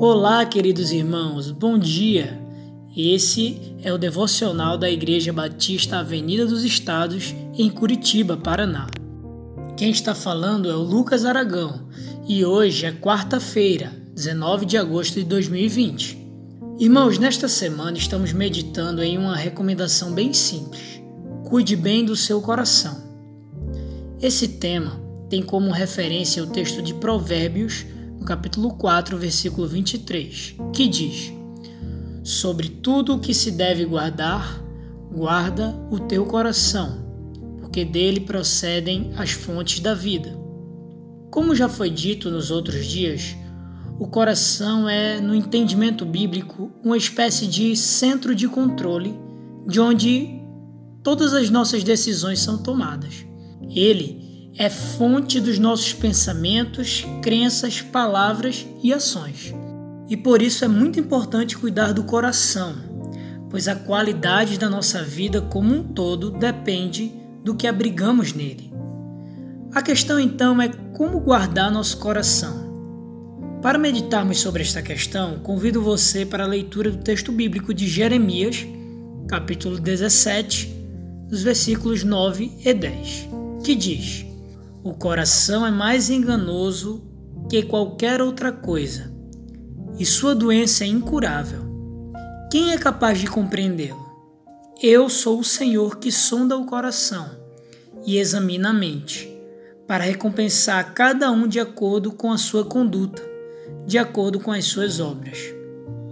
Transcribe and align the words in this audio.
Olá, 0.00 0.44
queridos 0.44 0.90
irmãos, 0.90 1.52
bom 1.52 1.78
dia. 1.78 2.38
Esse 2.96 3.76
é 3.82 3.92
o 3.92 3.96
devocional 3.96 4.76
da 4.76 4.90
Igreja 4.90 5.32
Batista 5.32 5.98
Avenida 5.98 6.44
dos 6.44 6.64
Estados, 6.64 7.32
em 7.56 7.70
Curitiba, 7.70 8.36
Paraná. 8.36 8.88
Quem 9.76 9.90
está 9.90 10.14
falando 10.14 10.68
é 10.68 10.74
o 10.74 10.82
Lucas 10.82 11.24
Aragão 11.24 11.88
e 12.26 12.44
hoje 12.44 12.86
é 12.86 12.92
quarta-feira, 12.92 13.92
19 14.14 14.66
de 14.66 14.76
agosto 14.76 15.14
de 15.14 15.24
2020. 15.24 16.18
Irmãos, 16.78 17.16
nesta 17.16 17.48
semana 17.48 17.96
estamos 17.96 18.32
meditando 18.32 19.02
em 19.02 19.16
uma 19.16 19.36
recomendação 19.36 20.12
bem 20.12 20.32
simples: 20.32 21.00
cuide 21.44 21.76
bem 21.76 22.04
do 22.04 22.16
seu 22.16 22.42
coração. 22.42 23.00
Esse 24.20 24.48
tema 24.48 25.00
tem 25.30 25.40
como 25.40 25.70
referência 25.70 26.42
o 26.42 26.48
texto 26.48 26.82
de 26.82 26.92
Provérbios, 26.94 27.86
no 28.18 28.24
capítulo 28.24 28.70
4, 28.74 29.16
versículo 29.16 29.66
23, 29.66 30.56
que 30.72 30.88
diz: 30.88 31.32
Sobre 32.22 32.68
tudo 32.68 33.14
o 33.14 33.20
que 33.20 33.34
se 33.34 33.50
deve 33.50 33.84
guardar, 33.84 34.62
guarda 35.12 35.74
o 35.90 35.98
teu 35.98 36.24
coração, 36.26 37.04
porque 37.60 37.84
dele 37.84 38.20
procedem 38.20 39.12
as 39.16 39.30
fontes 39.30 39.80
da 39.80 39.94
vida. 39.94 40.38
Como 41.30 41.54
já 41.54 41.68
foi 41.68 41.90
dito 41.90 42.30
nos 42.30 42.50
outros 42.50 42.86
dias, 42.86 43.36
o 43.98 44.08
coração 44.08 44.88
é, 44.88 45.20
no 45.20 45.34
entendimento 45.34 46.04
bíblico, 46.04 46.72
uma 46.82 46.96
espécie 46.96 47.46
de 47.46 47.76
centro 47.76 48.34
de 48.34 48.48
controle 48.48 49.14
de 49.66 49.80
onde 49.80 50.40
todas 51.02 51.32
as 51.32 51.50
nossas 51.50 51.84
decisões 51.84 52.40
são 52.40 52.58
tomadas. 52.58 53.24
Ele 53.70 54.33
é 54.56 54.70
fonte 54.70 55.40
dos 55.40 55.58
nossos 55.58 55.92
pensamentos, 55.92 57.04
crenças, 57.20 57.80
palavras 57.80 58.64
e 58.82 58.92
ações. 58.92 59.52
E 60.08 60.16
por 60.16 60.40
isso 60.40 60.64
é 60.64 60.68
muito 60.68 61.00
importante 61.00 61.58
cuidar 61.58 61.92
do 61.92 62.04
coração, 62.04 62.76
pois 63.50 63.66
a 63.66 63.74
qualidade 63.74 64.58
da 64.58 64.70
nossa 64.70 65.02
vida 65.02 65.40
como 65.40 65.74
um 65.74 65.82
todo 65.82 66.30
depende 66.30 67.12
do 67.42 67.54
que 67.54 67.66
abrigamos 67.66 68.32
nele. 68.32 68.72
A 69.72 69.82
questão 69.82 70.20
então 70.20 70.62
é 70.62 70.68
como 70.68 71.18
guardar 71.18 71.72
nosso 71.72 71.98
coração. 71.98 72.62
Para 73.60 73.78
meditarmos 73.78 74.38
sobre 74.38 74.62
esta 74.62 74.82
questão, 74.82 75.40
convido 75.40 75.82
você 75.82 76.24
para 76.24 76.44
a 76.44 76.48
leitura 76.48 76.90
do 76.92 76.98
texto 76.98 77.32
bíblico 77.32 77.74
de 77.74 77.88
Jeremias, 77.88 78.64
capítulo 79.26 79.80
17, 79.80 80.66
dos 81.28 81.42
versículos 81.42 82.04
9 82.04 82.52
e 82.64 82.72
10, 82.74 83.28
que 83.64 83.74
diz: 83.74 84.33
o 84.84 84.92
coração 84.92 85.64
é 85.66 85.70
mais 85.70 86.10
enganoso 86.10 87.02
que 87.48 87.62
qualquer 87.62 88.20
outra 88.20 88.52
coisa, 88.52 89.10
e 89.98 90.04
sua 90.04 90.34
doença 90.34 90.84
é 90.84 90.86
incurável. 90.86 91.64
Quem 92.52 92.70
é 92.70 92.76
capaz 92.76 93.18
de 93.18 93.26
compreendê-lo? 93.26 94.04
Eu 94.82 95.08
sou 95.08 95.40
o 95.40 95.44
Senhor 95.44 95.96
que 95.96 96.12
sonda 96.12 96.54
o 96.54 96.66
coração 96.66 97.30
e 98.04 98.18
examina 98.18 98.68
a 98.68 98.72
mente, 98.74 99.26
para 99.88 100.04
recompensar 100.04 100.92
cada 100.92 101.30
um 101.30 101.48
de 101.48 101.58
acordo 101.58 102.12
com 102.12 102.30
a 102.30 102.36
sua 102.36 102.66
conduta, 102.66 103.22
de 103.86 103.96
acordo 103.96 104.38
com 104.38 104.52
as 104.52 104.66
suas 104.66 105.00
obras. 105.00 105.38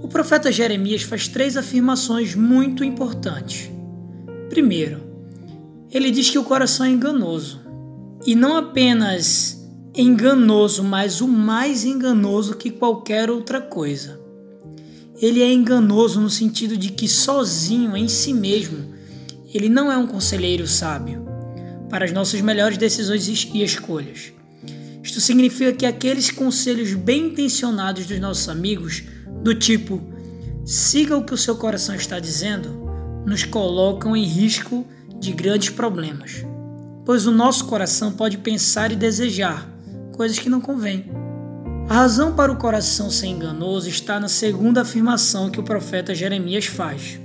O 0.03 0.09
profeta 0.09 0.51
Jeremias 0.51 1.03
faz 1.03 1.29
três 1.29 1.59
afirmações 1.59 2.35
muito 2.35 2.83
importantes. 2.83 3.71
Primeiro, 4.49 5.03
ele 5.91 6.11
diz 6.11 6.31
que 6.31 6.39
o 6.39 6.45
coração 6.45 6.87
é 6.87 6.91
enganoso 6.91 7.62
e 8.25 8.35
não 8.35 8.57
apenas 8.57 9.61
enganoso, 9.95 10.83
mas 10.83 11.21
o 11.21 11.29
mais 11.29 11.85
enganoso 11.85 12.57
que 12.57 12.71
qualquer 12.71 13.31
outra 13.31 13.61
coisa. 13.61 14.21
Ele 15.21 15.43
é 15.43 15.53
enganoso 15.53 16.21
no 16.21 16.31
sentido 16.31 16.77
de 16.77 16.91
que 16.91 17.09
sozinho 17.09 17.97
em 17.97 18.09
si 18.09 18.33
mesmo 18.33 18.93
ele 19.53 19.69
não 19.69 19.93
é 19.93 19.97
um 19.97 20.07
conselheiro 20.07 20.67
sábio 20.67 21.25
para 21.91 22.05
as 22.05 22.13
nossas 22.13 22.41
melhores 22.41 22.79
decisões 22.79 23.29
e 23.29 23.63
escolhas. 23.63 24.33
Isto 25.03 25.21
significa 25.21 25.73
que 25.73 25.85
aqueles 25.85 26.31
conselhos 26.31 26.95
bem 26.95 27.27
intencionados 27.27 28.07
dos 28.07 28.19
nossos 28.19 28.49
amigos, 28.49 29.03
do 29.43 29.55
tipo 29.55 30.01
siga 30.65 31.17
o 31.17 31.25
que 31.25 31.35
o 31.35 31.39
seu 31.39 31.57
coração 31.57 31.95
está 31.95 32.19
dizendo, 32.19 32.89
nos 33.27 33.45
colocam 33.45 34.17
em 34.17 34.25
risco 34.25 34.87
de 35.21 35.33
grandes 35.33 35.71
problemas 35.71 36.45
pois 37.05 37.27
o 37.27 37.33
nosso 37.33 37.67
coração 37.67 38.13
pode 38.13 38.39
pensar 38.39 38.93
e 38.93 38.97
desejar 38.97 39.69
coisas 40.17 40.39
que 40.39 40.49
não 40.49 40.61
convêm. 40.61 41.11
A 41.89 41.95
razão 41.95 42.35
para 42.35 42.53
o 42.53 42.57
coração 42.57 43.11
ser 43.11 43.27
enganoso 43.27 43.89
está 43.89 44.21
na 44.21 44.29
segunda 44.29 44.83
afirmação 44.83 45.51
que 45.51 45.61
o 45.61 45.65
profeta 45.65 46.15
Jeremias 46.15 46.67
faz. 46.67 47.21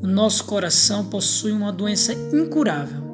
O 0.00 0.06
nosso 0.06 0.44
coração 0.44 1.04
possui 1.04 1.52
uma 1.52 1.72
doença 1.72 2.12
incurável. 2.32 3.08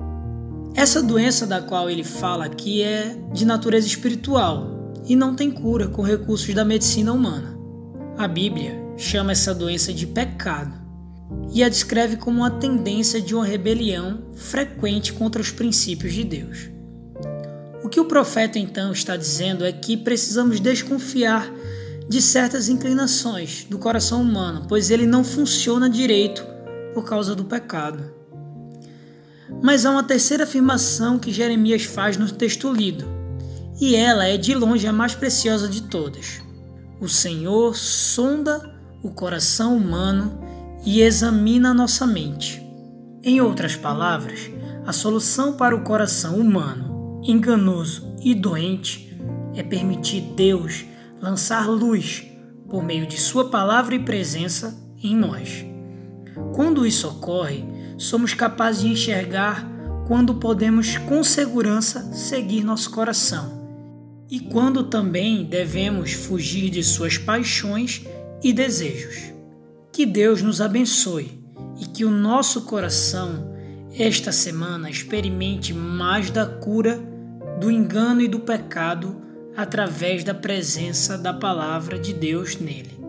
Essa 0.74 1.02
doença 1.02 1.46
da 1.46 1.62
qual 1.62 1.88
ele 1.88 2.04
fala 2.04 2.44
aqui 2.44 2.82
é 2.82 3.16
de 3.32 3.44
natureza 3.44 3.86
espiritual 3.86 4.92
e 5.06 5.16
não 5.16 5.34
tem 5.34 5.50
cura 5.50 5.88
com 5.88 6.02
recursos 6.02 6.52
da 6.54 6.64
medicina 6.64 7.12
humana. 7.12 7.56
A 8.18 8.28
Bíblia 8.28 8.80
chama 8.96 9.32
essa 9.32 9.54
doença 9.54 9.92
de 9.92 10.06
pecado 10.06 10.83
e 11.52 11.62
a 11.62 11.68
descreve 11.68 12.16
como 12.16 12.38
uma 12.38 12.50
tendência 12.50 13.20
de 13.20 13.34
uma 13.34 13.44
rebelião 13.44 14.24
frequente 14.34 15.12
contra 15.12 15.40
os 15.40 15.50
princípios 15.50 16.12
de 16.12 16.24
Deus. 16.24 16.68
O 17.82 17.88
que 17.88 18.00
o 18.00 18.06
profeta 18.06 18.58
então 18.58 18.92
está 18.92 19.16
dizendo 19.16 19.64
é 19.64 19.72
que 19.72 19.96
precisamos 19.96 20.58
desconfiar 20.58 21.50
de 22.08 22.20
certas 22.20 22.68
inclinações 22.68 23.64
do 23.68 23.78
coração 23.78 24.20
humano, 24.20 24.66
pois 24.68 24.90
ele 24.90 25.06
não 25.06 25.24
funciona 25.24 25.88
direito 25.88 26.44
por 26.92 27.04
causa 27.04 27.34
do 27.34 27.44
pecado. 27.44 28.12
Mas 29.62 29.84
há 29.84 29.90
uma 29.90 30.02
terceira 30.02 30.44
afirmação 30.44 31.18
que 31.18 31.32
Jeremias 31.32 31.84
faz 31.84 32.16
no 32.16 32.30
texto 32.30 32.72
lido, 32.72 33.06
e 33.80 33.94
ela 33.94 34.26
é 34.26 34.36
de 34.36 34.54
longe 34.54 34.86
a 34.86 34.92
mais 34.92 35.14
preciosa 35.14 35.68
de 35.68 35.82
todas. 35.82 36.42
O 37.00 37.08
Senhor 37.08 37.74
sonda 37.76 38.74
o 39.02 39.10
coração 39.10 39.76
humano 39.76 40.43
e 40.84 41.00
examina 41.00 41.70
a 41.70 41.74
nossa 41.74 42.06
mente. 42.06 42.62
Em 43.22 43.40
outras 43.40 43.74
palavras, 43.74 44.50
a 44.86 44.92
solução 44.92 45.54
para 45.54 45.74
o 45.74 45.82
coração 45.82 46.36
humano, 46.36 47.20
enganoso 47.24 48.14
e 48.22 48.34
doente 48.34 49.18
é 49.54 49.62
permitir 49.62 50.20
Deus 50.36 50.84
lançar 51.20 51.68
luz 51.68 52.24
por 52.68 52.84
meio 52.84 53.06
de 53.06 53.18
Sua 53.18 53.48
palavra 53.48 53.94
e 53.94 54.04
presença 54.04 54.76
em 55.02 55.16
nós. 55.16 55.64
Quando 56.54 56.86
isso 56.86 57.08
ocorre, 57.08 57.64
somos 57.96 58.34
capazes 58.34 58.82
de 58.82 58.88
enxergar 58.88 59.66
quando 60.06 60.34
podemos 60.34 60.98
com 60.98 61.24
segurança 61.24 62.12
seguir 62.12 62.62
nosso 62.62 62.90
coração 62.90 63.64
e 64.30 64.40
quando 64.40 64.84
também 64.84 65.44
devemos 65.44 66.12
fugir 66.12 66.68
de 66.70 66.82
suas 66.82 67.16
paixões 67.16 68.04
e 68.42 68.52
desejos. 68.52 69.33
Que 69.94 70.04
Deus 70.04 70.42
nos 70.42 70.60
abençoe 70.60 71.40
e 71.80 71.86
que 71.86 72.04
o 72.04 72.10
nosso 72.10 72.62
coração, 72.62 73.54
esta 73.96 74.32
semana, 74.32 74.90
experimente 74.90 75.72
mais 75.72 76.30
da 76.30 76.44
cura 76.44 77.00
do 77.60 77.70
engano 77.70 78.20
e 78.20 78.26
do 78.26 78.40
pecado 78.40 79.22
através 79.56 80.24
da 80.24 80.34
presença 80.34 81.16
da 81.16 81.32
palavra 81.32 81.96
de 81.96 82.12
Deus 82.12 82.56
nele. 82.56 83.03